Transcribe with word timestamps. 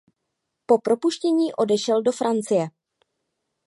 Po 0.65 0.77
propuštění 0.79 1.53
odešel 1.53 2.01
do 2.01 2.11
Francie. 2.11 2.69